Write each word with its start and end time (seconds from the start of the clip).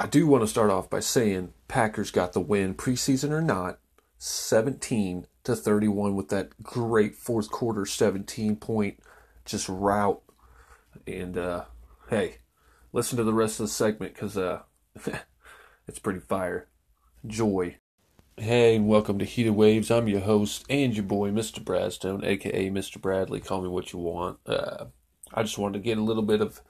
I 0.00 0.06
do 0.06 0.28
want 0.28 0.42
to 0.42 0.46
start 0.46 0.70
off 0.70 0.88
by 0.88 1.00
saying 1.00 1.54
Packers 1.66 2.12
got 2.12 2.32
the 2.32 2.40
win, 2.40 2.74
preseason 2.74 3.30
or 3.30 3.40
not, 3.40 3.80
17 4.18 5.26
to 5.42 5.56
31 5.56 6.14
with 6.14 6.28
that 6.28 6.62
great 6.62 7.16
fourth 7.16 7.50
quarter 7.50 7.84
17 7.84 8.56
point 8.56 9.00
just 9.44 9.68
route. 9.68 10.22
And 11.04 11.36
uh, 11.36 11.64
hey, 12.10 12.36
listen 12.92 13.16
to 13.16 13.24
the 13.24 13.32
rest 13.32 13.58
of 13.58 13.66
the 13.66 13.72
segment 13.72 14.14
because 14.14 14.36
uh, 14.36 14.62
it's 15.88 15.98
pretty 15.98 16.20
fire. 16.20 16.68
Joy. 17.26 17.78
Hey, 18.36 18.76
and 18.76 18.86
welcome 18.86 19.18
to 19.18 19.24
Heated 19.24 19.56
Waves. 19.56 19.90
I'm 19.90 20.06
your 20.06 20.20
host 20.20 20.64
and 20.70 20.94
your 20.94 21.06
boy, 21.06 21.32
Mr. 21.32 21.58
Bradstone, 21.60 22.24
aka 22.24 22.70
Mr. 22.70 23.00
Bradley. 23.00 23.40
Call 23.40 23.62
me 23.62 23.68
what 23.68 23.92
you 23.92 23.98
want. 23.98 24.38
Uh, 24.46 24.84
I 25.34 25.42
just 25.42 25.58
wanted 25.58 25.78
to 25.78 25.84
get 25.84 25.98
a 25.98 26.02
little 26.02 26.22
bit 26.22 26.40
of 26.40 26.60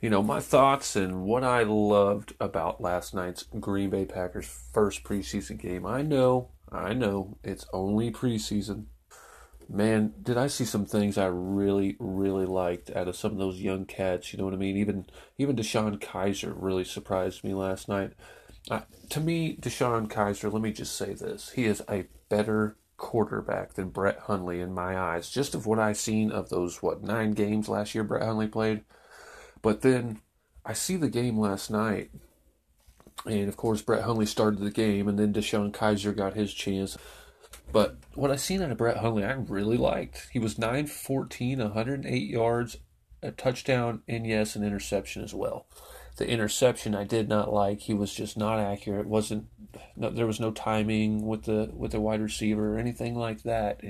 you 0.00 0.10
know, 0.10 0.22
my 0.22 0.40
thoughts 0.40 0.94
and 0.94 1.24
what 1.24 1.42
I 1.42 1.62
loved 1.62 2.34
about 2.38 2.80
last 2.80 3.14
night's 3.14 3.44
Green 3.58 3.90
Bay 3.90 4.04
Packers 4.04 4.46
first 4.72 5.04
preseason 5.04 5.58
game. 5.58 5.86
I 5.86 6.02
know, 6.02 6.50
I 6.70 6.92
know, 6.92 7.38
it's 7.42 7.66
only 7.72 8.10
preseason. 8.10 8.86
Man, 9.68 10.14
did 10.22 10.36
I 10.36 10.46
see 10.46 10.64
some 10.64 10.86
things 10.86 11.18
I 11.18 11.26
really, 11.26 11.96
really 11.98 12.46
liked 12.46 12.90
out 12.90 13.08
of 13.08 13.16
some 13.16 13.32
of 13.32 13.38
those 13.38 13.60
young 13.60 13.84
cats? 13.84 14.32
You 14.32 14.38
know 14.38 14.44
what 14.44 14.54
I 14.54 14.58
mean? 14.58 14.76
Even 14.76 15.06
even 15.38 15.56
DeShone 15.56 15.98
Kizer 15.98 16.54
really 16.56 16.84
surprised 16.84 17.42
me 17.42 17.52
last 17.52 17.88
night. 17.88 18.12
Uh, 18.70 18.82
to 19.10 19.20
me, 19.20 19.56
DeShone 19.56 20.08
Kizer, 20.08 20.52
let 20.52 20.62
me 20.62 20.72
just 20.72 20.94
say 20.94 21.14
this: 21.14 21.50
he 21.50 21.64
is 21.64 21.82
a 21.90 22.06
better 22.28 22.76
quarterback 22.96 23.74
than 23.74 23.88
Brett 23.88 24.20
Hundley 24.20 24.60
in 24.60 24.72
my 24.72 24.96
eyes. 24.96 25.30
Just 25.30 25.54
of 25.54 25.66
what 25.66 25.80
I've 25.80 25.96
seen 25.96 26.30
of 26.30 26.48
those 26.48 26.80
what 26.82 27.02
nine 27.02 27.32
games 27.32 27.68
last 27.68 27.94
year 27.94 28.04
Brett 28.04 28.22
Hundley 28.24 28.46
played 28.46 28.84
but 29.62 29.82
then 29.82 30.20
I 30.64 30.72
see 30.72 30.96
the 30.96 31.08
game 31.08 31.38
last 31.38 31.70
night, 31.70 32.10
and 33.24 33.48
of 33.48 33.56
course 33.56 33.82
Brett 33.82 34.02
Hundley 34.02 34.26
started 34.26 34.60
the 34.60 34.70
game, 34.70 35.08
and 35.08 35.18
then 35.18 35.32
DeShone 35.32 35.72
Kizer 35.72 36.14
got 36.14 36.34
his 36.34 36.52
chance. 36.52 36.96
But 37.72 37.98
what 38.14 38.30
I 38.30 38.36
seen 38.36 38.62
out 38.62 38.70
of 38.70 38.78
Brett 38.78 38.98
Hundley, 38.98 39.24
I 39.24 39.32
really 39.32 39.76
liked. 39.76 40.28
He 40.32 40.38
was 40.38 40.58
9 40.58 40.86
14, 40.86 41.58
108 41.58 42.30
yards, 42.30 42.78
a 43.22 43.30
touchdown, 43.30 44.02
and 44.08 44.26
yes, 44.26 44.56
an 44.56 44.64
interception 44.64 45.22
as 45.22 45.34
well. 45.34 45.66
The 46.16 46.28
interception 46.28 46.94
I 46.94 47.04
did 47.04 47.28
not 47.28 47.52
like. 47.52 47.80
He 47.80 47.94
was 47.94 48.14
just 48.14 48.36
not 48.36 48.58
accurate. 48.58 49.06
wasn't 49.06 49.46
no, 49.96 50.10
There 50.10 50.26
was 50.26 50.40
no 50.40 50.50
timing 50.50 51.26
with 51.26 51.44
the 51.44 51.70
with 51.74 51.92
the 51.92 52.00
wide 52.00 52.22
receiver 52.22 52.74
or 52.74 52.78
anything 52.78 53.14
like 53.14 53.42
that. 53.42 53.82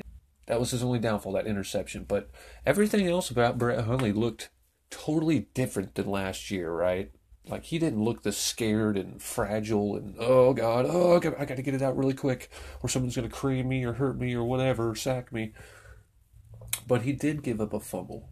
That 0.46 0.60
was 0.60 0.70
his 0.70 0.82
only 0.82 0.98
downfall, 0.98 1.32
that 1.32 1.46
interception. 1.46 2.04
But 2.06 2.30
everything 2.64 3.06
else 3.06 3.30
about 3.30 3.58
Brett 3.58 3.84
Hundley 3.84 4.12
looked 4.12 4.48
totally 4.90 5.48
different 5.54 5.94
than 5.94 6.10
last 6.10 6.50
year, 6.50 6.70
right? 6.70 7.10
Like 7.48 7.64
he 7.64 7.78
didn't 7.78 8.02
look 8.02 8.22
this 8.22 8.38
scared 8.38 8.96
and 8.96 9.22
fragile 9.22 9.96
and 9.96 10.16
oh 10.18 10.52
god, 10.52 10.86
oh 10.88 11.16
I 11.16 11.44
got 11.44 11.56
to 11.56 11.62
get 11.62 11.74
it 11.74 11.82
out 11.82 11.96
really 11.96 12.14
quick, 12.14 12.50
or 12.82 12.88
someone's 12.88 13.14
gonna 13.14 13.28
cream 13.28 13.68
me 13.68 13.84
or 13.84 13.94
hurt 13.94 14.18
me 14.18 14.34
or 14.34 14.44
whatever, 14.44 14.94
sack 14.94 15.32
me. 15.32 15.52
But 16.86 17.02
he 17.02 17.12
did 17.12 17.42
give 17.42 17.60
up 17.60 17.72
a 17.72 17.80
fumble. 17.80 18.28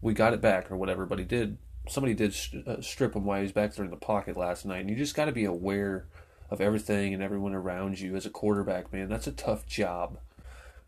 We 0.00 0.14
got 0.14 0.34
it 0.34 0.40
back 0.40 0.70
or 0.70 0.76
whatever, 0.76 1.06
but 1.06 1.18
he 1.18 1.24
did. 1.24 1.58
Somebody 1.88 2.14
did 2.14 2.34
uh, 2.66 2.80
strip 2.80 3.14
him 3.14 3.24
while 3.24 3.38
he 3.38 3.42
was 3.42 3.52
back 3.52 3.74
there 3.74 3.84
in 3.84 3.90
the 3.90 3.96
pocket 3.96 4.36
last 4.36 4.64
night, 4.64 4.80
and 4.80 4.90
you 4.90 4.96
just 4.96 5.14
got 5.14 5.26
to 5.26 5.32
be 5.32 5.44
aware 5.44 6.06
of 6.50 6.60
everything 6.60 7.14
and 7.14 7.22
everyone 7.22 7.54
around 7.54 8.00
you 8.00 8.16
as 8.16 8.26
a 8.26 8.30
quarterback, 8.30 8.92
man. 8.92 9.08
That's 9.08 9.26
a 9.26 9.32
tough 9.32 9.66
job. 9.66 10.18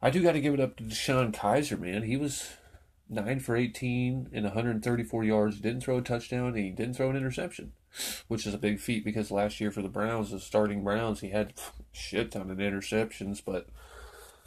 I 0.00 0.10
do 0.10 0.22
got 0.22 0.32
to 0.32 0.40
give 0.40 0.54
it 0.54 0.60
up 0.60 0.76
to 0.76 0.84
DeShone 0.84 1.34
Kizer, 1.34 1.78
man. 1.78 2.02
He 2.02 2.16
was 2.16 2.50
nine 3.08 3.40
for 3.40 3.56
18 3.56 4.30
and 4.32 4.44
134 4.44 5.24
yards. 5.24 5.60
Didn't 5.60 5.82
throw 5.82 5.98
a 5.98 6.02
touchdown. 6.02 6.48
And 6.48 6.58
he 6.58 6.70
didn't 6.70 6.94
throw 6.94 7.10
an 7.10 7.16
interception, 7.16 7.72
which 8.28 8.46
is 8.46 8.54
a 8.54 8.58
big 8.58 8.80
feat 8.80 9.04
because 9.04 9.30
last 9.30 9.60
year 9.60 9.70
for 9.70 9.82
the 9.82 9.88
Browns, 9.88 10.30
the 10.30 10.40
starting 10.40 10.82
Browns, 10.82 11.20
he 11.20 11.30
had 11.30 11.54
shit 11.92 12.32
ton 12.32 12.50
of 12.50 12.58
interceptions. 12.58 13.42
But 13.44 13.66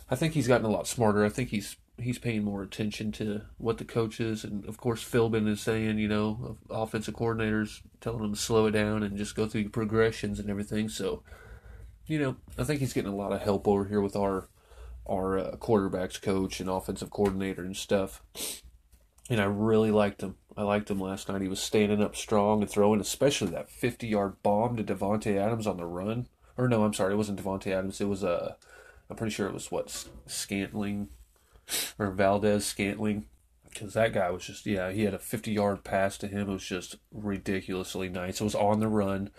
I 0.10 0.16
think 0.16 0.34
he's 0.34 0.48
gotten 0.48 0.66
a 0.66 0.72
lot 0.72 0.88
smarter. 0.88 1.26
I 1.26 1.30
think 1.30 1.50
he's 1.50 1.78
he's 1.98 2.20
paying 2.20 2.46
more 2.46 2.64
attention 2.64 3.12
to 3.12 3.42
what 3.58 3.78
the 3.78 3.84
coaches 3.84 4.46
and 4.46 4.64
of 4.66 4.78
course 4.78 5.04
Philbin 5.04 5.48
is 5.48 5.62
saying. 5.62 5.98
You 5.98 6.08
know, 6.08 6.58
offensive 6.70 7.16
coordinators 7.16 7.82
telling 8.02 8.24
him 8.24 8.34
to 8.34 8.40
slow 8.40 8.68
it 8.68 8.72
down 8.72 9.04
and 9.04 9.18
just 9.18 9.36
go 9.36 9.48
through 9.48 9.62
your 9.62 9.70
progressions 9.70 10.40
and 10.40 10.50
everything. 10.50 10.90
So. 10.90 11.24
You 12.06 12.18
know, 12.18 12.38
I 12.58 12.64
think 12.64 12.80
he's 12.80 12.94
getting 12.94 13.12
a 13.12 13.16
lot 13.16 13.34
of 13.34 13.44
help 13.44 13.68
over 13.68 13.86
here 13.86 14.02
with 14.02 14.16
our 14.16 14.48
our 15.10 15.38
uh, 15.38 15.56
quarterbacks 15.58 16.22
coach 16.22 16.60
and 16.60 16.70
offensive 16.70 17.10
coordinator 17.10 17.64
and 17.64 17.76
stuff. 17.76 18.22
And 19.30 19.40
I 19.40 19.46
really 19.46 19.92
liked 19.92 20.22
him. 20.22 20.36
I 20.58 20.64
liked 20.64 20.90
him 20.90 21.00
last 21.00 21.30
night. 21.30 21.42
He 21.42 21.48
was 21.48 21.60
standing 21.62 22.02
up 22.02 22.16
strong 22.16 22.62
and 22.62 22.70
throwing, 22.70 23.00
especially 23.00 23.52
that 23.52 23.70
50 23.70 24.08
yard 24.08 24.42
bomb 24.44 24.76
to 24.78 24.84
Davante 24.84 25.38
Adams 25.38 25.68
on 25.68 25.78
the 25.78 25.86
run. 25.86 26.28
Or 26.58 26.68
no, 26.68 26.84
I'm 26.84 26.94
sorry, 26.94 27.14
it 27.14 27.18
wasn't 27.18 27.42
Davante 27.42 27.72
Adams. 27.72 28.02
It 28.02 28.08
was 28.08 28.24
a, 28.24 28.30
uh, 28.30 28.54
I'm 29.10 29.16
pretty 29.16 29.34
sure 29.34 29.48
it 29.48 29.54
was 29.54 29.72
what 29.72 30.08
Scantling 30.28 31.10
or 31.98 32.12
Valdes-Scantling, 32.12 33.26
because 33.70 33.94
that 33.94 34.14
guy 34.14 34.30
was 34.30 34.46
just 34.46 34.66
yeah, 34.66 34.92
he 34.92 35.04
had 35.04 35.14
a 35.14 35.20
50 35.20 35.52
yard 35.52 35.84
pass 35.84 36.18
to 36.18 36.28
him. 36.28 36.50
It 36.50 36.54
was 36.54 36.66
just 36.66 36.98
ridiculously 37.12 38.10
nice. 38.10 38.42
It 38.42 38.44
was 38.44 38.56
on 38.56 38.80
the 38.80 38.88
run, 38.88 39.30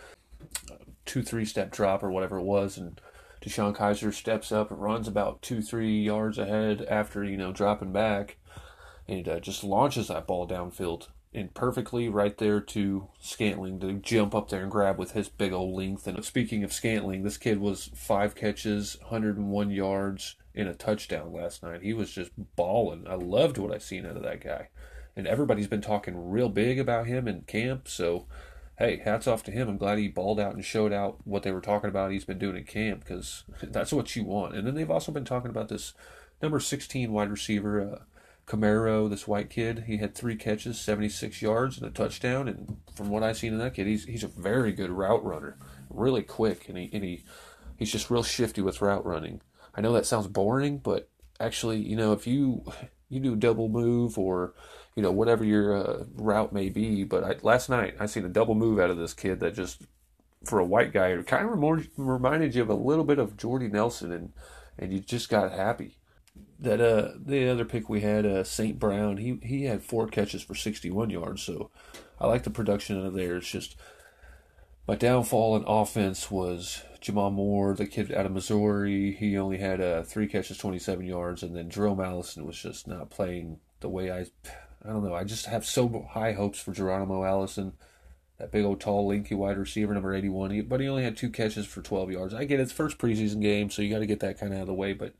two 1.04 1.22
three 1.22 1.44
step 1.44 1.70
drop 1.70 2.02
or 2.02 2.10
whatever 2.10 2.38
it 2.38 2.44
was, 2.44 2.78
and 2.78 3.00
DeShone 3.41 3.75
Kizer 3.75 4.12
steps 4.12 4.53
up 4.53 4.71
and 4.71 4.81
runs 4.81 5.09
about 5.09 5.41
two, 5.41 5.62
three 5.62 6.01
yards 6.01 6.39
ahead 6.39 6.83
after, 6.91 7.25
you 7.25 7.37
know, 7.37 7.53
dropping 7.53 7.93
back 7.93 8.37
and 9.09 9.27
uh, 9.28 9.41
just 9.41 9.65
launches 9.65 10.09
that 10.09 10.27
ball 10.27 10.47
downfield 10.47 11.09
and 11.33 11.55
perfectly 11.55 12.09
right 12.09 12.37
there 12.39 12.61
to 12.61 13.09
Scantling 13.21 13.79
to 13.81 13.93
jump 13.95 14.34
up 14.34 14.49
there 14.49 14.62
and 14.62 14.71
grab 14.71 14.99
with 14.99 15.12
his 15.12 15.29
big 15.29 15.53
old 15.53 15.75
length. 15.75 16.06
And 16.06 16.23
speaking 16.25 16.65
of 16.65 16.73
Scantling, 16.73 17.23
this 17.23 17.39
kid 17.39 17.61
was 17.61 17.91
five 17.95 18.34
catches, 18.34 18.97
101 19.00 19.71
yards, 19.71 20.37
and 20.55 20.69
a 20.69 20.75
touchdown 20.75 21.33
last 21.33 21.62
night. 21.62 21.83
He 21.83 21.93
was 21.93 22.11
just 22.11 22.33
balling. 22.56 23.06
I 23.09 23.15
loved 23.15 23.59
what 23.59 23.73
I 23.73 23.79
seen 23.79 24.06
out 24.06 24.17
of 24.17 24.23
that 24.25 24.43
guy. 24.43 24.69
And 25.17 25.27
everybody's 25.27 25.69
been 25.69 25.81
talking 25.81 26.31
real 26.31 26.49
big 26.49 26.79
about 26.79 27.06
him 27.06 27.29
in 27.29 27.43
camp, 27.43 27.89
so 27.89 28.27
hey, 28.81 28.97
hats 28.97 29.27
off 29.27 29.45
to 29.45 29.51
him. 29.51 29.69
I'm 29.69 29.77
glad 29.77 29.99
he 29.99 30.09
balled 30.09 30.41
out 30.41 30.55
and 30.55 30.65
showed 30.65 30.91
out 30.93 31.19
what 31.25 31.43
they 31.43 31.53
were 31.53 31.61
talking 31.61 31.91
about 31.91 32.11
he's 32.11 32.25
been 32.25 32.39
doing 32.39 32.57
in 32.57 32.65
camp 32.65 33.01
because 33.01 33.45
that's 33.63 33.93
what 33.93 34.17
you 34.17 34.25
want. 34.25 34.57
And 34.57 34.67
then 34.67 34.75
they've 34.75 34.91
also 34.91 35.13
been 35.13 35.25
talking 35.25 35.51
about 35.51 35.69
this 35.69 35.93
number 36.43 36.59
16 36.59 37.13
wide 37.13 37.31
receiver, 37.31 37.81
uh, 37.81 37.99
Kumerow, 38.47 39.09
this 39.09 39.29
white 39.29 39.51
kid. 39.51 39.85
He 39.87 39.99
had 39.99 40.15
three 40.15 40.35
catches, 40.35 40.81
76 40.81 41.43
yards, 41.43 41.77
and 41.77 41.87
a 41.87 41.91
touchdown. 41.91 42.49
And 42.49 42.79
from 42.97 43.11
what 43.11 43.23
I've 43.23 43.37
seen 43.37 43.53
in 43.53 43.59
that 43.59 43.75
kid, 43.75 43.87
he's 43.87 44.07
he's 44.07 44.25
a 44.25 44.29
very 44.29 44.73
good 44.73 44.91
route 44.91 45.25
runner, 45.25 45.57
really 45.91 46.23
quick, 46.23 46.69
and 46.69 46.77
he 46.77 46.91
and 46.93 47.05
he 47.05 47.23
he's 47.77 47.93
just 47.93 48.11
real 48.11 48.25
shifty 48.25 48.62
with 48.62 48.81
route 48.81 49.07
running. 49.07 49.43
I 49.75 49.83
know 49.83 49.93
that 49.93 50.07
sounds 50.07 50.27
boring, 50.27 50.79
but 50.79 51.09
actually, 51.39 51.79
you 51.79 51.95
know, 51.97 52.12
if 52.12 52.27
you 52.27 52.65
you 53.11 53.21
do 53.21 53.37
double 53.37 53.69
move 53.69 54.19
or 54.19 54.55
you 54.97 55.03
know 55.03 55.12
whatever 55.12 55.45
your 55.45 55.77
uh, 55.77 56.05
route 56.15 56.53
may 56.53 56.69
be. 56.69 57.05
But 57.05 57.25
I, 57.25 57.37
last 57.43 57.69
night 57.69 57.97
I 58.01 58.06
seen 58.06 58.25
a 58.25 58.28
double 58.28 58.55
move 58.55 58.78
out 58.78 58.91
of 58.91 58.99
this 58.99 59.15
kid 59.15 59.41
that 59.41 59.55
just 59.55 59.83
for 60.45 60.59
a 60.59 60.65
white 60.65 60.93
guy 60.93 61.09
it 61.09 61.27
kind 61.27 61.49
of 61.49 61.59
more, 61.59 61.83
reminded 61.97 62.55
you 62.55 62.62
of 62.62 62.71
a 62.71 62.75
little 62.75 63.05
bit 63.05 63.19
of 63.19 63.37
Jordy 63.37 63.69
Nelson, 63.69 64.12
and 64.12 64.33
and 64.79 64.93
you 64.93 65.00
just 65.00 65.29
got 65.29 65.53
happy. 65.53 65.97
That 66.59 66.81
uh 66.81 67.12
the 67.19 67.49
other 67.49 67.65
pick 67.65 67.89
we 67.89 68.00
had 68.00 68.27
uh 68.27 68.45
St. 68.45 68.79
Brown 68.79 69.17
he 69.17 69.39
he 69.43 69.65
had 69.65 69.83
four 69.83 70.06
catches 70.06 70.43
for 70.43 70.55
61 70.55 71.11
yards 71.11 71.43
so 71.43 71.71
I 72.21 72.27
like 72.27 72.45
the 72.45 72.50
production 72.50 73.05
of 73.05 73.15
there 73.15 73.39
it's 73.39 73.50
just 73.50 73.77
my 74.87 74.95
downfall 74.95 75.56
in 75.56 75.65
offense 75.67 76.31
was 76.31 76.83
J'Mon 77.00 77.33
Moore, 77.33 77.75
the 77.75 77.87
kid 77.87 78.12
out 78.12 78.27
of 78.27 78.33
Missouri. 78.33 79.12
He 79.12 79.39
only 79.39 79.59
had 79.59 79.81
uh, 79.81 80.03
three 80.03 80.27
catches, 80.27 80.59
27 80.59 81.06
yards, 81.06 81.43
and 81.43 81.56
then 81.56 81.71
Jerome 81.71 82.00
Allison 82.00 82.45
was 82.45 82.61
just 82.61 82.87
not 82.87 83.09
playing 83.09 83.61
the 83.81 83.89
way 83.89 84.11
I 84.11 84.27
I 84.85 84.89
don't 84.89 85.05
know. 85.05 85.15
I 85.15 85.25
just 85.25 85.47
have 85.47 85.67
so 85.67 86.07
high 86.11 86.33
hopes 86.33 86.59
for 86.59 86.73
Geronimo 86.73 87.25
Allison, 87.25 87.75
that 88.39 88.51
big 88.51 88.65
old 88.65 88.81
tall, 88.81 89.09
lanky 89.09 89.35
wide 89.35 89.59
receiver, 89.59 89.93
number 89.93 90.15
81. 90.15 90.50
He, 90.50 90.61
but 90.62 90.81
he 90.81 90.88
only 90.88 91.05
had 91.05 91.17
two 91.17 91.31
catches 91.31 91.67
for 91.67 91.82
12 91.82 92.12
yards. 92.12 92.35
I 92.35 92.44
get 92.44 92.61
it's 92.61 92.73
first 92.73 92.99
preseason 92.99 93.43
game, 93.43 93.71
so 93.71 93.82
you 93.82 93.91
got 93.91 93.99
to 93.99 94.06
get 94.06 94.21
that 94.21 94.38
kind 94.38 94.53
of 94.53 94.59
out 94.59 94.62
of 94.62 94.69
the 94.69 94.75
way. 94.75 94.94
But 94.94 95.15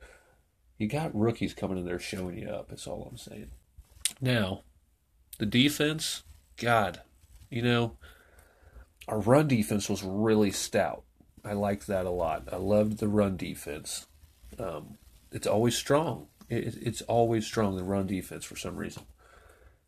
you 0.79 0.87
got 0.87 1.15
rookies 1.15 1.53
coming 1.53 1.77
in 1.77 1.85
there 1.85 1.99
showing 1.99 2.39
you 2.39 2.49
up. 2.49 2.69
That's 2.69 2.87
all 2.87 3.07
I'm 3.11 3.19
saying. 3.19 3.51
Now, 4.21 4.63
the 5.39 5.47
defense, 5.47 6.23
God, 6.57 7.03
you 7.51 7.61
know, 7.61 7.97
our 9.09 9.21
run 9.21 9.49
defense 9.49 9.91
was 9.91 10.03
really 10.03 10.51
stout. 10.51 11.05
I 11.45 11.53
liked 11.53 11.87
that 11.87 12.07
a 12.07 12.11
lot. 12.11 12.49
I 12.53 12.57
loved 12.57 12.99
the 12.99 13.09
run 13.09 13.37
defense. 13.37 14.07
Um, 14.59 14.99
it's 15.33 15.47
always 15.47 15.77
strong. 15.77 16.29
It, 16.49 16.77
it's 16.81 17.03
always 17.03 17.47
strong, 17.47 17.77
the 17.77 17.85
run 17.85 18.07
defense, 18.07 18.45
for 18.45 18.57
some 18.57 18.77
reason. 18.77 19.05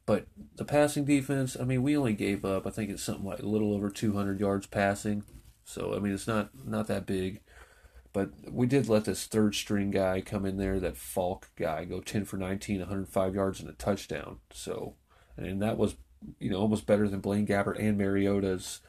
But 0.05 0.27
the 0.57 0.65
passing 0.65 1.05
defense, 1.05 1.57
I 1.59 1.65
mean, 1.65 1.83
we 1.83 1.97
only 1.97 2.15
gave 2.15 2.45
up. 2.45 2.67
I 2.67 2.71
think 2.71 2.91
it's 2.91 3.03
something 3.03 3.25
like 3.25 3.39
a 3.39 3.47
little 3.47 3.73
over 3.73 3.89
200 3.89 4.41
yards 4.41 4.67
passing. 4.67 5.25
So 5.65 5.95
I 5.95 5.99
mean, 5.99 6.13
it's 6.13 6.27
not 6.27 6.51
not 6.67 6.89
that 6.89 7.07
big. 7.07 7.41
But 8.13 8.31
we 8.51 8.67
did 8.67 8.89
let 8.89 9.07
this 9.07 9.27
third 9.27 9.55
string 9.55 9.91
guy 9.91 10.21
come 10.21 10.45
in 10.45 10.59
there, 10.59 10.79
that 10.81 10.99
Falk 10.99 11.51
guy, 11.57 11.85
go 11.87 12.01
10 12.01 12.27
for 12.27 12.37
19, 12.37 12.81
105 12.81 13.35
yards 13.35 13.61
and 13.61 13.71
a 13.71 13.73
touchdown. 13.73 14.39
So, 14.51 14.97
and 15.37 15.63
that 15.63 15.79
was, 15.79 15.97
you 16.39 16.51
know, 16.51 16.59
almost 16.59 16.87
better 16.87 17.09
than 17.09 17.21
Blaine 17.21 17.47
Gabbert 17.47 17.79
and 17.81 17.97
Mariota's 17.97 18.81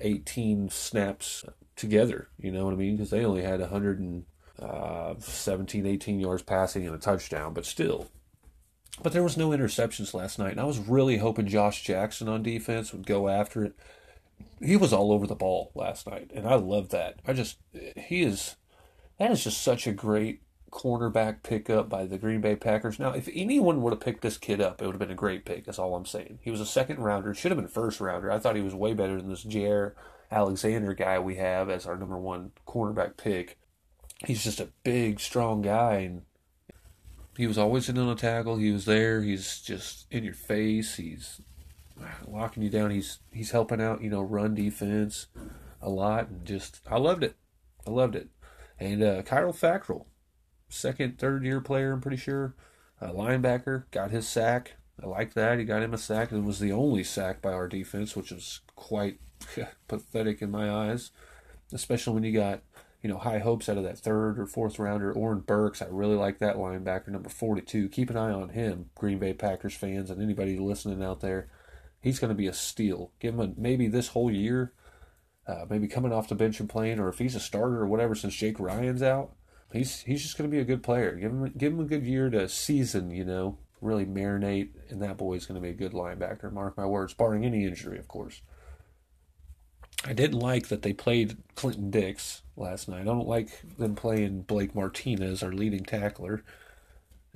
18 0.00 0.70
snaps 0.70 1.44
together. 1.76 2.28
You 2.38 2.52
know 2.52 2.64
what 2.64 2.72
I 2.72 2.76
mean? 2.76 2.96
Because 2.96 3.10
they 3.10 3.24
only 3.24 3.42
had 3.42 3.60
117, 3.60 4.24
uh, 4.62 5.88
18 5.88 6.20
yards 6.20 6.42
passing 6.42 6.86
and 6.86 6.94
a 6.94 6.98
touchdown, 6.98 7.52
but 7.52 7.66
still. 7.66 8.08
But 9.02 9.12
there 9.12 9.22
was 9.22 9.36
no 9.36 9.50
interceptions 9.50 10.12
last 10.12 10.38
night, 10.38 10.52
and 10.52 10.60
I 10.60 10.64
was 10.64 10.78
really 10.78 11.18
hoping 11.18 11.46
Josh 11.46 11.82
Jackson 11.82 12.28
on 12.28 12.42
defense 12.42 12.92
would 12.92 13.06
go 13.06 13.28
after 13.28 13.64
it. 13.64 13.74
He 14.62 14.76
was 14.76 14.92
all 14.92 15.12
over 15.12 15.26
the 15.26 15.34
ball 15.34 15.70
last 15.74 16.06
night, 16.06 16.30
and 16.34 16.46
I 16.46 16.56
love 16.56 16.90
that. 16.90 17.20
I 17.26 17.32
just, 17.32 17.58
he 17.96 18.22
is, 18.22 18.56
that 19.18 19.30
is 19.30 19.44
just 19.44 19.62
such 19.62 19.86
a 19.86 19.92
great 19.92 20.42
cornerback 20.70 21.42
pickup 21.42 21.88
by 21.88 22.04
the 22.04 22.18
Green 22.18 22.40
Bay 22.40 22.56
Packers. 22.56 22.98
Now, 22.98 23.12
if 23.12 23.28
anyone 23.34 23.82
would 23.82 23.92
have 23.92 24.00
picked 24.00 24.22
this 24.22 24.38
kid 24.38 24.60
up, 24.60 24.80
it 24.80 24.86
would 24.86 24.94
have 24.94 25.00
been 25.00 25.10
a 25.10 25.14
great 25.14 25.44
pick. 25.44 25.64
That's 25.64 25.78
all 25.78 25.94
I'm 25.94 26.06
saying. 26.06 26.38
He 26.42 26.50
was 26.50 26.60
a 26.60 26.66
second 26.66 26.98
rounder, 26.98 27.34
should 27.34 27.50
have 27.50 27.58
been 27.58 27.68
first 27.68 28.00
rounder. 28.00 28.30
I 28.30 28.38
thought 28.38 28.56
he 28.56 28.62
was 28.62 28.74
way 28.74 28.94
better 28.94 29.16
than 29.16 29.30
this 29.30 29.44
Jaire 29.44 29.92
Alexander 30.30 30.94
guy 30.94 31.18
we 31.18 31.36
have 31.36 31.70
as 31.70 31.86
our 31.86 31.96
number 31.96 32.18
one 32.18 32.52
cornerback 32.66 33.16
pick. 33.16 33.58
He's 34.26 34.44
just 34.44 34.60
a 34.60 34.68
big, 34.84 35.20
strong 35.20 35.62
guy, 35.62 35.94
and 35.94 36.22
he 37.36 37.46
was 37.46 37.58
always 37.58 37.88
in 37.88 37.98
on 37.98 38.08
a 38.08 38.14
tackle. 38.14 38.56
He 38.56 38.72
was 38.72 38.84
there. 38.84 39.22
He's 39.22 39.60
just 39.60 40.06
in 40.10 40.24
your 40.24 40.34
face. 40.34 40.96
He's 40.96 41.40
locking 42.26 42.62
you 42.62 42.70
down. 42.70 42.90
He's 42.90 43.18
he's 43.32 43.50
helping 43.50 43.80
out, 43.80 44.02
you 44.02 44.10
know, 44.10 44.22
run 44.22 44.54
defense 44.54 45.26
a 45.80 45.88
lot, 45.88 46.28
and 46.28 46.44
just 46.44 46.80
I 46.88 46.98
loved 46.98 47.24
it. 47.24 47.36
I 47.86 47.90
loved 47.90 48.16
it. 48.16 48.28
And 48.78 49.02
uh, 49.02 49.22
Khalil 49.22 49.52
Fackrell, 49.52 50.06
second, 50.68 51.18
third 51.18 51.44
year 51.44 51.60
player, 51.60 51.92
I'm 51.92 52.00
pretty 52.00 52.16
sure. 52.16 52.54
Uh, 53.00 53.12
linebacker 53.12 53.84
got 53.90 54.10
his 54.10 54.28
sack. 54.28 54.76
I 55.02 55.06
like 55.06 55.32
that. 55.34 55.58
He 55.58 55.64
got 55.64 55.82
him 55.82 55.94
a 55.94 55.98
sack 55.98 56.30
and 56.30 56.46
was 56.46 56.58
the 56.58 56.72
only 56.72 57.04
sack 57.04 57.40
by 57.40 57.52
our 57.52 57.68
defense, 57.68 58.14
which 58.14 58.30
was 58.30 58.60
quite 58.76 59.18
pathetic 59.88 60.42
in 60.42 60.50
my 60.50 60.70
eyes, 60.70 61.10
especially 61.72 62.14
when 62.14 62.24
you 62.24 62.32
got 62.32 62.60
you 63.02 63.08
know 63.08 63.18
high 63.18 63.38
hopes 63.38 63.68
out 63.68 63.78
of 63.78 63.84
that 63.84 63.98
third 63.98 64.38
or 64.38 64.46
fourth 64.46 64.78
rounder. 64.78 65.12
Oren 65.12 65.40
Burks, 65.40 65.80
I 65.80 65.86
really 65.90 66.16
like 66.16 66.38
that 66.38 66.56
linebacker, 66.56 67.08
number 67.08 67.28
42. 67.28 67.88
Keep 67.88 68.10
an 68.10 68.16
eye 68.16 68.32
on 68.32 68.50
him, 68.50 68.90
Green 68.94 69.18
Bay 69.18 69.32
Packers 69.32 69.74
fans, 69.74 70.10
and 70.10 70.22
anybody 70.22 70.58
listening 70.58 71.02
out 71.02 71.20
there. 71.20 71.48
He's 72.02 72.18
going 72.18 72.30
to 72.30 72.34
be 72.34 72.46
a 72.46 72.52
steal. 72.52 73.12
Give 73.20 73.34
him 73.34 73.40
a, 73.40 73.52
maybe 73.60 73.86
this 73.86 74.08
whole 74.08 74.30
year, 74.30 74.72
uh, 75.46 75.66
maybe 75.68 75.86
coming 75.86 76.12
off 76.12 76.28
the 76.28 76.34
bench 76.34 76.60
and 76.60 76.68
playing, 76.68 76.98
or 76.98 77.08
if 77.08 77.18
he's 77.18 77.34
a 77.34 77.40
starter 77.40 77.80
or 77.80 77.86
whatever, 77.86 78.14
since 78.14 78.34
Jake 78.34 78.60
Ryan's 78.60 79.02
out, 79.02 79.32
he's 79.72 80.00
he's 80.00 80.22
just 80.22 80.36
going 80.36 80.48
to 80.48 80.54
be 80.54 80.60
a 80.60 80.64
good 80.64 80.82
player. 80.82 81.14
Give 81.14 81.30
him 81.30 81.52
give 81.56 81.72
him 81.72 81.80
a 81.80 81.84
good 81.84 82.04
year 82.04 82.28
to 82.30 82.48
season, 82.48 83.10
you 83.10 83.24
know, 83.24 83.58
really 83.80 84.04
marinate, 84.04 84.70
and 84.90 85.00
that 85.02 85.16
boy's 85.16 85.46
going 85.46 85.60
to 85.60 85.66
be 85.66 85.70
a 85.70 85.74
good 85.74 85.92
linebacker. 85.92 86.52
Mark 86.52 86.76
my 86.76 86.86
words, 86.86 87.14
barring 87.14 87.44
any 87.44 87.64
injury, 87.64 87.98
of 87.98 88.08
course. 88.08 88.42
I 90.04 90.12
didn't 90.14 90.38
like 90.38 90.68
that 90.68 90.82
they 90.82 90.92
played 90.92 91.36
Clinton 91.54 91.90
Dix 91.90 92.42
last 92.56 92.88
night. 92.88 93.02
I 93.02 93.04
don't 93.04 93.28
like 93.28 93.48
them 93.76 93.94
playing 93.94 94.42
Blake 94.42 94.74
Martinez, 94.74 95.42
our 95.42 95.52
leading 95.52 95.84
tackler. 95.84 96.42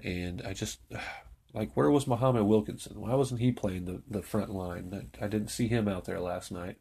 And 0.03 0.43
I 0.47 0.55
just 0.55 0.81
like 1.53 1.71
where 1.75 1.91
was 1.91 2.07
Muhammad 2.07 2.45
Wilkerson? 2.45 3.01
Why 3.01 3.15
wasn't 3.15 3.41
he 3.41 3.53
playing 3.53 3.85
the, 3.85 4.03
the 4.09 4.23
front 4.23 4.51
line? 4.51 5.09
I, 5.21 5.25
I 5.25 5.29
didn't 5.29 5.51
see 5.51 5.69
him 5.69 5.89
out 5.89 6.05
there 6.05 6.21
last 6.21 6.51
night. 6.51 6.77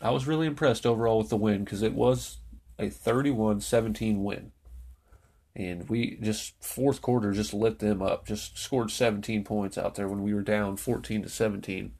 I 0.00 0.10
was 0.10 0.26
really 0.26 0.46
impressed 0.46 0.86
overall 0.86 1.18
with 1.18 1.28
the 1.28 1.36
win 1.36 1.64
because 1.64 1.82
it 1.82 1.94
was 1.94 2.38
a 2.78 2.86
31-17 2.86 4.18
win. 4.18 4.52
And 5.54 5.88
we 5.88 6.18
just 6.20 6.54
fourth 6.60 7.00
quarter 7.00 7.32
just 7.32 7.54
lit 7.54 7.78
them 7.78 8.02
up. 8.02 8.26
Just 8.26 8.58
scored 8.58 8.90
17 8.90 9.44
points 9.44 9.78
out 9.78 9.94
there 9.94 10.08
when 10.08 10.22
we 10.22 10.34
were 10.34 10.42
down 10.42 10.76
14 10.76 11.22
to 11.22 11.28
17 11.28 11.92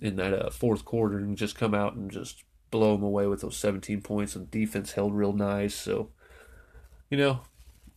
in 0.00 0.16
that 0.16 0.32
uh, 0.32 0.50
fourth 0.50 0.84
quarter 0.84 1.18
and 1.18 1.36
just 1.36 1.56
come 1.56 1.74
out 1.74 1.94
and 1.94 2.10
just 2.10 2.42
blow 2.70 2.94
them 2.94 3.02
away 3.02 3.26
with 3.26 3.40
those 3.40 3.56
17 3.56 4.00
points. 4.02 4.34
And 4.34 4.50
defense 4.50 4.92
held 4.92 5.14
real 5.14 5.32
nice. 5.32 5.74
So, 5.74 6.10
you 7.10 7.18
know, 7.18 7.40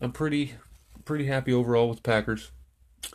I'm 0.01 0.11
pretty 0.11 0.55
pretty 1.05 1.25
happy 1.25 1.53
overall 1.53 1.89
with 1.89 1.97
the 1.97 2.09
Packers. 2.09 2.51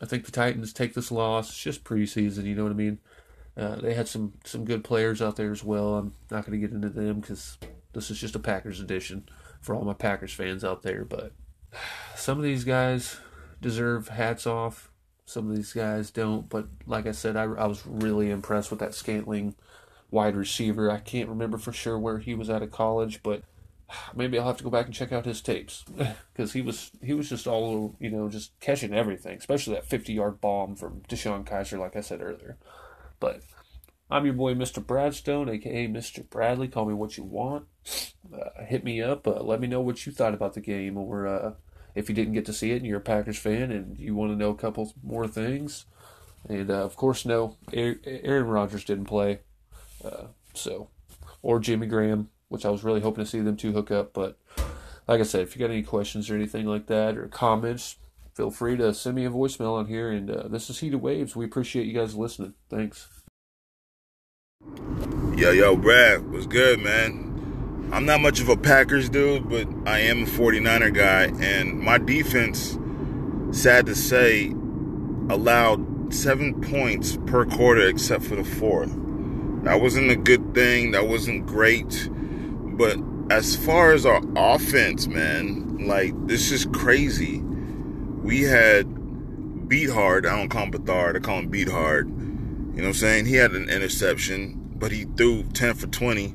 I 0.00 0.06
think 0.06 0.24
the 0.24 0.32
Titans 0.32 0.72
take 0.72 0.94
this 0.94 1.10
loss. 1.10 1.48
It's 1.48 1.62
just 1.62 1.84
preseason, 1.84 2.44
you 2.44 2.54
know 2.54 2.64
what 2.64 2.72
I 2.72 2.76
mean. 2.76 2.98
Uh, 3.56 3.76
they 3.76 3.94
had 3.94 4.06
some 4.06 4.34
some 4.44 4.64
good 4.64 4.84
players 4.84 5.20
out 5.20 5.36
there 5.36 5.50
as 5.50 5.64
well. 5.64 5.96
I'm 5.96 6.14
not 6.30 6.46
going 6.46 6.58
to 6.58 6.66
get 6.66 6.74
into 6.74 6.90
them 6.90 7.20
because 7.20 7.58
this 7.92 8.10
is 8.10 8.20
just 8.20 8.36
a 8.36 8.38
Packers 8.38 8.80
edition 8.80 9.28
for 9.60 9.74
all 9.74 9.84
my 9.84 9.94
Packers 9.94 10.32
fans 10.32 10.62
out 10.62 10.82
there. 10.82 11.04
But 11.04 11.32
some 12.16 12.38
of 12.38 12.44
these 12.44 12.64
guys 12.64 13.16
deserve 13.60 14.08
hats 14.08 14.46
off. 14.46 14.90
Some 15.28 15.50
of 15.50 15.56
these 15.56 15.74
guys 15.74 16.10
don't. 16.10 16.48
But 16.48 16.68
like 16.86 17.06
I 17.06 17.12
said, 17.12 17.36
I, 17.36 17.42
I 17.42 17.66
was 17.66 17.86
really 17.86 18.30
impressed 18.30 18.70
with 18.70 18.80
that 18.80 18.94
Scantling 18.94 19.54
wide 20.10 20.34
receiver. 20.34 20.90
I 20.90 21.00
can't 21.00 21.28
remember 21.28 21.58
for 21.58 21.70
sure 21.70 21.98
where 21.98 22.18
he 22.18 22.34
was 22.34 22.48
out 22.48 22.62
of 22.62 22.70
college, 22.70 23.22
but 23.22 23.42
maybe 24.16 24.38
I'll 24.38 24.46
have 24.46 24.56
to 24.56 24.64
go 24.64 24.70
back 24.70 24.86
and 24.86 24.94
check 24.94 25.12
out 25.12 25.26
his 25.26 25.42
tapes 25.42 25.84
because 26.32 26.54
he 26.54 26.62
was 26.62 26.92
he 27.02 27.12
was 27.12 27.28
just 27.28 27.46
all 27.46 27.94
you 28.00 28.10
know 28.10 28.30
just 28.30 28.58
catching 28.60 28.94
everything, 28.94 29.36
especially 29.36 29.74
that 29.74 29.84
50 29.84 30.14
yard 30.14 30.40
bomb 30.40 30.76
from 30.76 31.02
DeShone 31.10 31.44
Kizer, 31.44 31.78
like 31.78 31.94
I 31.94 32.00
said 32.00 32.22
earlier. 32.22 32.56
But 33.20 33.42
I'm 34.10 34.24
your 34.24 34.32
boy, 34.32 34.54
Mr. 34.54 34.82
Bradstone, 34.82 35.50
aka 35.50 35.88
Mr. 35.88 36.26
Bradley. 36.28 36.68
Call 36.68 36.86
me 36.86 36.94
what 36.94 37.18
you 37.18 37.24
want. 37.24 37.66
Uh, 38.32 38.64
hit 38.64 38.82
me 38.82 39.02
up. 39.02 39.26
Uh, 39.26 39.42
let 39.42 39.60
me 39.60 39.66
know 39.66 39.82
what 39.82 40.06
you 40.06 40.12
thought 40.12 40.32
about 40.32 40.54
the 40.54 40.62
game, 40.62 40.96
or 40.96 41.26
uh, 41.26 41.52
if 41.98 42.08
you 42.08 42.14
didn't 42.14 42.34
get 42.34 42.46
to 42.46 42.52
see 42.52 42.70
it 42.70 42.76
and 42.76 42.86
you're 42.86 42.98
a 42.98 43.02
Packers 43.02 43.38
fan 43.38 43.72
and 43.72 43.98
you 43.98 44.14
want 44.14 44.30
to 44.30 44.36
know 44.36 44.50
a 44.50 44.54
couple 44.54 44.92
more 45.02 45.26
things. 45.26 45.84
And 46.48 46.70
uh, 46.70 46.84
of 46.84 46.94
course, 46.94 47.24
no, 47.24 47.56
Aaron 47.72 48.46
Rodgers 48.46 48.84
didn't 48.84 49.06
play. 49.06 49.40
Uh, 50.04 50.28
so, 50.54 50.88
or 51.42 51.58
Jimmy 51.58 51.88
Graham, 51.88 52.30
which 52.48 52.64
I 52.64 52.70
was 52.70 52.84
really 52.84 53.00
hoping 53.00 53.24
to 53.24 53.30
see 53.30 53.40
them 53.40 53.56
two 53.56 53.72
hook 53.72 53.90
up. 53.90 54.12
But 54.12 54.38
like 55.08 55.20
I 55.20 55.24
said, 55.24 55.42
if 55.42 55.56
you 55.56 55.60
got 55.60 55.72
any 55.72 55.82
questions 55.82 56.30
or 56.30 56.36
anything 56.36 56.66
like 56.66 56.86
that 56.86 57.18
or 57.18 57.26
comments, 57.26 57.96
feel 58.34 58.52
free 58.52 58.76
to 58.76 58.94
send 58.94 59.16
me 59.16 59.24
a 59.24 59.30
voicemail 59.30 59.76
on 59.76 59.86
here. 59.86 60.10
And 60.10 60.30
uh, 60.30 60.46
this 60.46 60.70
is 60.70 60.78
Heated 60.78 61.02
Waves. 61.02 61.34
We 61.34 61.44
appreciate 61.44 61.86
you 61.86 61.94
guys 61.94 62.14
listening. 62.14 62.54
Thanks. 62.70 63.08
Yo, 65.36 65.50
yo, 65.50 65.76
Brad, 65.76 66.30
was 66.30 66.46
good, 66.46 66.78
man? 66.78 67.27
I'm 67.90 68.04
not 68.04 68.20
much 68.20 68.40
of 68.40 68.50
a 68.50 68.56
Packers 68.56 69.08
dude, 69.08 69.48
but 69.48 69.66
I 69.86 70.00
am 70.00 70.24
a 70.24 70.26
49er 70.26 70.92
guy, 70.92 71.32
and 71.42 71.80
my 71.80 71.96
defense, 71.96 72.78
sad 73.50 73.86
to 73.86 73.94
say, 73.94 74.48
allowed 75.30 76.12
seven 76.12 76.60
points 76.60 77.16
per 77.26 77.46
quarter 77.46 77.88
except 77.88 78.24
for 78.24 78.36
the 78.36 78.44
fourth. 78.44 78.92
That 79.64 79.80
wasn't 79.80 80.10
a 80.10 80.16
good 80.16 80.54
thing. 80.54 80.90
That 80.90 81.08
wasn't 81.08 81.46
great. 81.46 82.10
But 82.12 82.98
as 83.30 83.56
far 83.56 83.92
as 83.92 84.04
our 84.04 84.20
offense, 84.36 85.06
man, 85.06 85.78
like 85.86 86.12
this 86.26 86.50
is 86.52 86.66
crazy. 86.66 87.40
We 87.40 88.42
had 88.42 89.66
beat 89.66 89.88
hard. 89.88 90.26
I 90.26 90.36
don't 90.36 90.50
call 90.50 90.64
him 90.64 90.72
Bethard. 90.72 91.16
I 91.16 91.20
call 91.20 91.38
him 91.38 91.48
beat 91.48 91.70
hard. 91.70 92.08
You 92.08 92.14
know 92.14 92.74
what 92.74 92.86
I'm 92.88 92.94
saying? 92.94 93.26
He 93.26 93.36
had 93.36 93.52
an 93.52 93.70
interception, 93.70 94.74
but 94.76 94.92
he 94.92 95.04
threw 95.04 95.44
10 95.44 95.74
for 95.74 95.86
20 95.86 96.34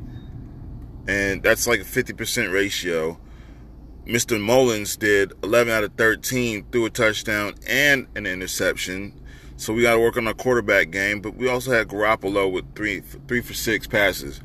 and 1.08 1.44
that's 1.44 1.68
like 1.68 1.82
a 1.82 1.84
50% 1.84 2.54
ratio. 2.54 3.20
Mr. 4.06 4.40
Mullens 4.40 4.98
did 4.98 5.32
11 5.44 5.74
out 5.74 5.84
of 5.84 5.94
13, 5.94 6.66
threw 6.72 6.86
a 6.86 6.90
touchdown 6.90 7.56
and 7.68 8.08
an 8.16 8.26
interception. 8.26 9.20
So 9.56 9.74
we 9.74 9.84
got 9.84 9.94
to 9.94 10.00
work 10.00 10.18
on 10.18 10.28
our 10.28 10.34
quarterback 10.34 10.92
game. 10.92 11.22
But 11.22 11.36
we 11.36 11.48
also 11.48 11.72
had 11.72 11.88
Garoppolo 11.88 12.52
with 12.52 12.76
three 12.76 13.02
three 13.28 13.42
for 13.42 13.54
six 13.54 13.88
passes, 13.88 14.42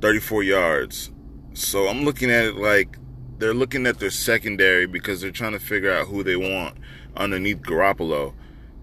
34 0.00 0.44
yards. 0.44 1.10
So 1.52 1.88
I'm 1.88 2.04
looking 2.04 2.30
at 2.30 2.44
it 2.44 2.56
like 2.56 2.98
they're 3.38 3.54
looking 3.54 3.86
at 3.86 3.98
their 3.98 4.10
secondary 4.10 4.86
because 4.86 5.20
they're 5.20 5.30
trying 5.30 5.52
to 5.52 5.58
figure 5.58 5.92
out 5.92 6.06
who 6.08 6.22
they 6.22 6.36
want 6.36 6.78
underneath 7.16 7.58
Garoppolo. 7.58 8.34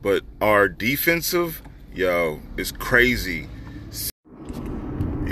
But 0.01 0.23
our 0.41 0.67
defensive, 0.67 1.61
yo, 1.93 2.41
is 2.57 2.71
crazy. 2.71 3.47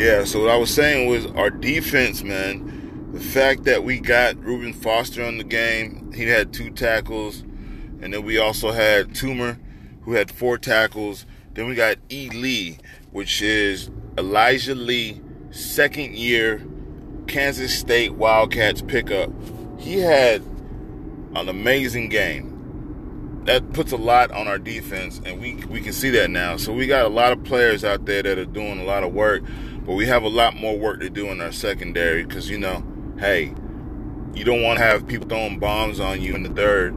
Yeah, 0.01 0.24
so 0.24 0.41
what 0.41 0.50
I 0.50 0.58
was 0.58 0.74
saying 0.74 1.08
was 1.10 1.27
our 1.27 1.51
defense, 1.51 2.24
man. 2.24 3.12
The 3.13 3.20
fact 3.20 3.65
that 3.65 3.84
we 3.84 4.00
got 4.00 4.36
Reuben 4.43 4.74
Foster 4.74 5.24
on 5.24 5.38
the 5.38 5.43
game, 5.43 6.12
he 6.12 6.24
had 6.24 6.51
two 6.51 6.72
tackles, 6.72 7.41
and 8.01 8.12
then 8.12 8.25
we 8.25 8.39
also 8.39 8.72
had 8.72 9.10
Toomer, 9.10 9.60
who 10.01 10.13
had 10.13 10.31
four 10.31 10.58
tackles. 10.58 11.27
Then 11.53 11.67
we 11.67 11.75
got 11.75 11.98
E. 12.10 12.31
Lee, 12.31 12.79
which 13.12 13.43
is 13.43 13.91
Elijah 14.17 14.74
Lee, 14.74 15.22
second 15.51 16.15
year 16.15 16.65
Kansas 17.27 17.77
State 17.77 18.15
Wildcats 18.15 18.81
pickup. 18.81 19.29
He 19.77 20.00
had 20.00 20.41
an 21.36 21.48
amazing 21.48 22.10
game. 22.10 23.43
That 23.46 23.72
puts 23.74 23.91
a 23.91 23.98
lot 23.98 24.31
on 24.31 24.48
our 24.48 24.58
defense, 24.58 25.22
and 25.24 25.39
we 25.39 25.55
we 25.65 25.79
can 25.79 25.93
see 25.93 26.10
that 26.10 26.31
now. 26.31 26.58
So 26.58 26.74
we 26.74 26.88
got 26.88 27.05
a 27.05 27.10
lot 27.10 27.34
of 27.34 27.43
players 27.43 27.84
out 27.84 28.08
there 28.08 28.24
that 28.24 28.39
are 28.39 28.46
doing 28.46 28.79
a 28.79 28.84
lot 28.84 29.03
of 29.03 29.13
work. 29.13 29.43
But 29.86 29.94
we 29.94 30.06
have 30.06 30.24
a 30.24 30.30
lot 30.30 30.56
more 30.56 30.78
work 30.78 31.02
to 31.02 31.10
do 31.10 31.28
in 31.28 31.42
our 31.42 31.52
secondary 31.52 32.24
because, 32.24 32.50
you 32.50 32.60
know, 32.60 32.84
hey, 33.20 33.54
you 34.34 34.44
don't 34.44 34.62
want 34.62 34.80
to 34.80 34.86
have 34.86 35.08
people 35.08 35.28
throwing 35.28 35.60
bombs 35.60 36.00
on 36.00 36.22
you 36.22 36.36
in 36.36 36.44
the 36.44 36.50
third 36.50 36.96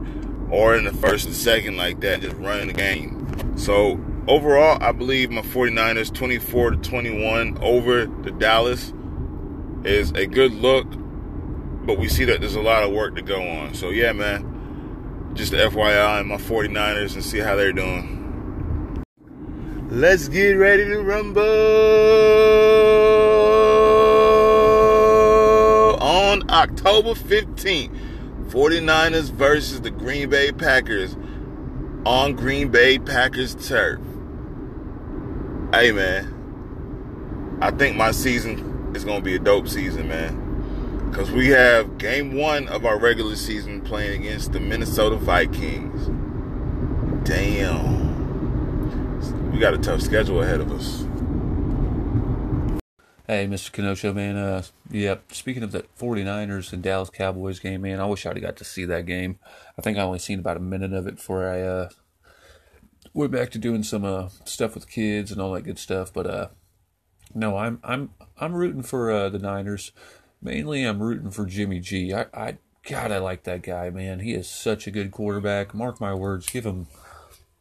or 0.51 0.75
in 0.75 0.85
the 0.85 0.93
first 0.93 1.25
and 1.25 1.35
second 1.35 1.77
like 1.77 1.99
that, 2.01 2.21
just 2.21 2.35
running 2.37 2.67
the 2.67 2.73
game. 2.73 3.57
So 3.57 3.99
overall, 4.27 4.77
I 4.81 4.91
believe 4.91 5.31
my 5.31 5.41
49ers 5.41 6.13
24 6.13 6.71
to 6.71 6.77
21 6.77 7.57
over 7.61 8.05
the 8.05 8.31
Dallas 8.31 8.93
is 9.83 10.11
a 10.11 10.25
good 10.25 10.53
look, 10.53 10.87
but 11.85 11.97
we 11.97 12.07
see 12.07 12.25
that 12.25 12.41
there's 12.41 12.55
a 12.55 12.61
lot 12.61 12.83
of 12.83 12.91
work 12.91 13.15
to 13.15 13.21
go 13.21 13.41
on. 13.41 13.73
So, 13.73 13.89
yeah, 13.89 14.11
man, 14.13 15.31
just 15.33 15.53
FYI 15.53 16.25
my 16.25 16.37
49ers 16.37 17.15
and 17.15 17.23
see 17.23 17.39
how 17.39 17.55
they're 17.55 17.73
doing. 17.73 18.14
Let's 19.89 20.27
get 20.27 20.53
ready 20.53 20.83
to 20.85 20.99
rumble 20.99 21.41
on 26.01 26.49
October 26.49 27.11
15th. 27.11 27.91
49ers 28.47 29.31
versus 29.31 29.81
the 29.81 29.91
Green 29.91 30.29
Bay 30.29 30.51
Packers 30.51 31.15
on 32.05 32.33
Green 32.35 32.69
Bay 32.69 32.97
Packers 32.97 33.53
turf. 33.67 33.99
Hey 35.73 35.91
man, 35.91 37.59
I 37.61 37.71
think 37.71 37.95
my 37.95 38.11
season 38.11 38.93
is 38.95 39.03
going 39.03 39.19
to 39.19 39.25
be 39.25 39.35
a 39.35 39.39
dope 39.39 39.67
season, 39.67 40.07
man. 40.07 41.09
Because 41.09 41.31
we 41.31 41.49
have 41.49 41.97
game 41.97 42.35
one 42.35 42.67
of 42.69 42.85
our 42.85 42.97
regular 42.97 43.35
season 43.35 43.81
playing 43.81 44.21
against 44.21 44.51
the 44.53 44.59
Minnesota 44.59 45.15
Vikings. 45.15 46.07
Damn. 47.27 47.94
We 49.55 49.61
got 49.61 49.73
a 49.73 49.77
tough 49.77 50.01
schedule 50.01 50.43
ahead 50.43 50.59
of 50.59 50.69
us. 50.69 51.05
Hey, 53.25 53.47
Mr. 53.47 53.71
Kenosha, 53.71 54.13
man. 54.13 54.35
Uh, 54.35 54.63
yeah, 54.91 55.15
speaking 55.31 55.63
of 55.63 55.71
the 55.71 55.85
49ers 55.97 56.73
and 56.73 56.83
Dallas 56.83 57.09
Cowboys 57.09 57.59
game, 57.59 57.83
man, 57.83 58.01
I 58.01 58.05
wish 58.05 58.25
I'd 58.25 58.35
have 58.35 58.43
got 58.43 58.57
to 58.57 58.65
see 58.65 58.83
that 58.83 59.05
game. 59.05 59.39
I 59.79 59.81
think 59.81 59.97
I 59.97 60.01
only 60.01 60.19
seen 60.19 60.39
about 60.39 60.57
a 60.57 60.59
minute 60.59 60.91
of 60.91 61.07
it 61.07 61.15
before 61.15 61.47
I 61.47 61.61
uh, 61.61 61.89
went 63.13 63.31
back 63.31 63.49
to 63.51 63.57
doing 63.57 63.83
some 63.83 64.03
uh, 64.03 64.27
stuff 64.43 64.75
with 64.75 64.89
kids 64.89 65.31
and 65.31 65.39
all 65.39 65.53
that 65.53 65.61
good 65.61 65.79
stuff. 65.79 66.11
But 66.11 66.27
uh, 66.27 66.47
no, 67.33 67.55
I'm 67.55 67.79
I'm 67.81 68.09
I'm 68.37 68.55
rooting 68.55 68.83
for 68.83 69.09
uh, 69.09 69.29
the 69.29 69.39
Niners. 69.39 69.93
Mainly, 70.41 70.83
I'm 70.83 71.01
rooting 71.01 71.31
for 71.31 71.45
Jimmy 71.45 71.79
G. 71.79 72.13
I, 72.13 72.25
I 72.33 72.57
God, 72.83 73.09
I 73.09 73.19
like 73.19 73.43
that 73.43 73.63
guy, 73.63 73.89
man. 73.89 74.19
He 74.19 74.33
is 74.33 74.49
such 74.49 74.85
a 74.85 74.91
good 74.91 75.11
quarterback. 75.11 75.73
Mark 75.73 76.01
my 76.01 76.13
words. 76.13 76.49
Give 76.49 76.65
him, 76.65 76.87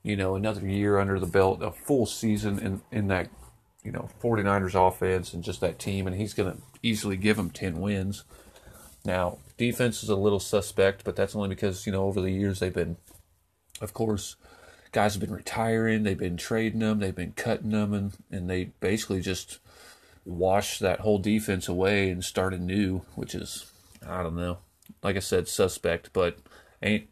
you 0.04 0.16
know, 0.16 0.36
another 0.36 0.68
year 0.68 1.00
under 1.00 1.18
the 1.18 1.26
belt, 1.26 1.62
a 1.62 1.72
full 1.72 2.06
season 2.06 2.58
in 2.60 2.82
in 2.92 3.08
that, 3.08 3.28
you 3.82 3.90
know, 3.90 4.10
49ers 4.22 4.88
offense 4.88 5.32
and 5.32 5.42
just 5.42 5.60
that 5.62 5.80
team, 5.80 6.06
and 6.06 6.14
he's 6.14 6.34
going 6.34 6.52
to 6.52 6.62
easily 6.82 7.16
give 7.16 7.36
them 7.36 7.50
10 7.50 7.80
wins. 7.80 8.22
Now, 9.04 9.38
defense 9.56 10.02
is 10.02 10.10
a 10.10 10.16
little 10.16 10.40
suspect, 10.40 11.04
but 11.04 11.16
that's 11.16 11.34
only 11.34 11.48
because, 11.48 11.86
you 11.86 11.92
know, 11.92 12.04
over 12.04 12.20
the 12.20 12.30
years 12.30 12.60
they've 12.60 12.72
been, 12.72 12.96
of 13.80 13.92
course, 13.94 14.36
guys 14.92 15.14
have 15.14 15.20
been 15.20 15.32
retiring, 15.32 16.02
they've 16.02 16.16
been 16.16 16.36
trading 16.36 16.80
them, 16.80 17.00
they've 17.00 17.14
been 17.14 17.32
cutting 17.32 17.70
them, 17.70 17.92
and, 17.92 18.12
and 18.30 18.48
they 18.48 18.64
basically 18.80 19.20
just 19.20 19.58
washed 20.24 20.80
that 20.80 21.00
whole 21.00 21.18
defense 21.18 21.66
away 21.66 22.10
and 22.10 22.24
started 22.24 22.60
new, 22.60 23.02
which 23.14 23.34
is, 23.34 23.70
I 24.06 24.22
don't 24.22 24.36
know, 24.36 24.58
like 25.02 25.16
I 25.16 25.20
said, 25.20 25.48
suspect, 25.48 26.10
but 26.12 26.38
ain't. 26.82 27.08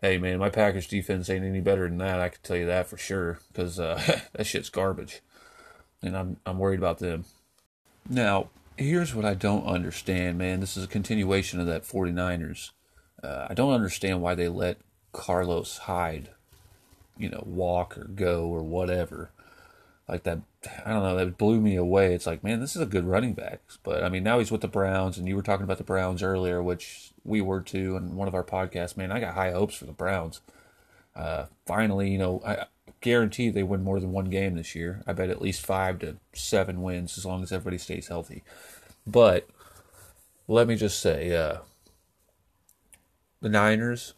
Hey 0.00 0.18
man, 0.18 0.38
my 0.38 0.50
Packers 0.50 0.86
defense 0.86 1.28
ain't 1.28 1.44
any 1.44 1.60
better 1.60 1.88
than 1.88 1.98
that. 1.98 2.20
I 2.20 2.30
can 2.30 2.40
tell 2.42 2.56
you 2.56 2.66
that 2.66 2.88
for 2.88 2.96
sure, 2.96 3.38
because 3.52 3.78
uh, 3.78 4.20
that 4.32 4.46
shit's 4.46 4.70
garbage, 4.70 5.20
and 6.02 6.16
I'm 6.16 6.36
I'm 6.46 6.58
worried 6.58 6.80
about 6.80 6.98
them. 6.98 7.24
Now, 8.08 8.48
here's 8.76 9.14
what 9.14 9.24
I 9.24 9.34
don't 9.34 9.66
understand, 9.66 10.38
man. 10.38 10.60
This 10.60 10.76
is 10.76 10.84
a 10.84 10.88
continuation 10.88 11.60
of 11.60 11.66
that 11.66 11.84
49ers. 11.84 12.70
Uh, 13.22 13.46
I 13.50 13.54
don't 13.54 13.74
understand 13.74 14.22
why 14.22 14.34
they 14.34 14.48
let 14.48 14.78
Carlos 15.12 15.78
Hyde 15.78 16.30
you 17.20 17.28
know, 17.28 17.44
walk 17.46 17.96
or 17.98 18.04
go 18.04 18.46
or 18.46 18.62
whatever. 18.62 19.30
Like 20.10 20.24
that, 20.24 20.40
I 20.84 20.90
don't 20.90 21.02
know, 21.02 21.16
that 21.16 21.38
blew 21.38 21.60
me 21.60 21.76
away. 21.76 22.14
It's 22.14 22.26
like, 22.26 22.42
man, 22.42 22.60
this 22.60 22.74
is 22.74 22.82
a 22.82 22.86
good 22.86 23.04
running 23.04 23.32
back. 23.32 23.60
But 23.82 24.02
I 24.02 24.08
mean, 24.08 24.24
now 24.24 24.38
he's 24.38 24.50
with 24.50 24.60
the 24.60 24.68
Browns, 24.68 25.16
and 25.16 25.28
you 25.28 25.36
were 25.36 25.42
talking 25.42 25.64
about 25.64 25.78
the 25.78 25.84
Browns 25.84 26.22
earlier, 26.22 26.62
which 26.62 27.12
we 27.24 27.40
were 27.40 27.60
too, 27.60 27.96
in 27.96 28.16
one 28.16 28.28
of 28.28 28.34
our 28.34 28.42
podcasts. 28.42 28.96
Man, 28.96 29.12
I 29.12 29.20
got 29.20 29.34
high 29.34 29.52
hopes 29.52 29.76
for 29.76 29.86
the 29.86 29.92
Browns. 29.92 30.40
Uh, 31.14 31.46
finally, 31.64 32.10
you 32.10 32.18
know, 32.18 32.42
I 32.44 32.66
guarantee 33.00 33.50
they 33.50 33.62
win 33.62 33.84
more 33.84 34.00
than 34.00 34.12
one 34.12 34.30
game 34.30 34.56
this 34.56 34.74
year. 34.74 35.02
I 35.06 35.12
bet 35.12 35.30
at 35.30 35.40
least 35.40 35.64
five 35.64 36.00
to 36.00 36.16
seven 36.32 36.82
wins 36.82 37.16
as 37.16 37.24
long 37.24 37.42
as 37.42 37.52
everybody 37.52 37.78
stays 37.78 38.08
healthy. 38.08 38.42
But 39.06 39.48
let 40.48 40.66
me 40.66 40.76
just 40.76 41.00
say, 41.00 41.34
uh, 41.36 41.58
the 43.40 43.48
Niners 43.48 44.14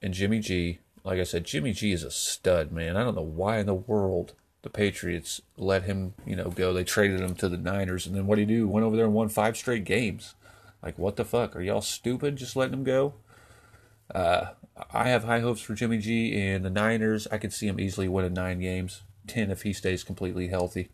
and 0.00 0.14
Jimmy 0.14 0.40
G 0.40 0.78
like 1.08 1.20
I 1.20 1.24
said, 1.24 1.44
Jimmy 1.44 1.72
G 1.72 1.92
is 1.92 2.02
a 2.02 2.10
stud, 2.10 2.70
man. 2.70 2.96
I 2.96 3.02
don't 3.02 3.14
know 3.14 3.22
why 3.22 3.58
in 3.58 3.66
the 3.66 3.74
world 3.74 4.34
the 4.62 4.70
Patriots 4.70 5.40
let 5.56 5.84
him, 5.84 6.14
you 6.26 6.36
know, 6.36 6.50
go. 6.50 6.72
They 6.72 6.84
traded 6.84 7.20
him 7.20 7.34
to 7.36 7.48
the 7.48 7.56
Niners, 7.56 8.06
and 8.06 8.14
then 8.16 8.26
what 8.26 8.36
did 8.36 8.48
he 8.48 8.56
do? 8.56 8.68
Went 8.68 8.84
over 8.84 8.96
there 8.96 9.04
and 9.04 9.14
won 9.14 9.28
five 9.28 9.56
straight 9.56 9.84
games. 9.84 10.34
Like, 10.82 10.98
what 10.98 11.16
the 11.16 11.24
fuck? 11.24 11.56
Are 11.56 11.60
y'all 11.60 11.80
stupid 11.80 12.36
just 12.36 12.56
letting 12.56 12.74
him 12.74 12.84
go? 12.84 13.14
Uh, 14.14 14.50
I 14.92 15.08
have 15.08 15.24
high 15.24 15.40
hopes 15.40 15.60
for 15.60 15.74
Jimmy 15.74 15.98
G 15.98 16.38
and 16.40 16.64
the 16.64 16.70
Niners. 16.70 17.26
I 17.30 17.38
could 17.38 17.52
see 17.52 17.66
him 17.66 17.80
easily 17.80 18.08
winning 18.08 18.34
nine 18.34 18.60
games, 18.60 19.02
ten 19.26 19.50
if 19.50 19.62
he 19.62 19.72
stays 19.72 20.04
completely 20.04 20.48
healthy. 20.48 20.88